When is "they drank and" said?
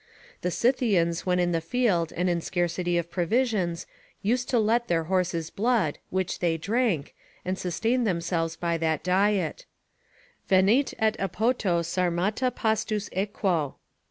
6.39-7.55